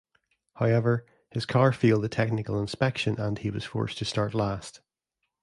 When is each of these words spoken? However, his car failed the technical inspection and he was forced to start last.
However, 0.55 1.05
his 1.29 1.45
car 1.45 1.71
failed 1.71 2.03
the 2.03 2.09
technical 2.09 2.59
inspection 2.59 3.19
and 3.19 3.37
he 3.37 3.51
was 3.51 3.65
forced 3.65 3.99
to 3.99 4.05
start 4.05 4.33
last. 4.33 4.81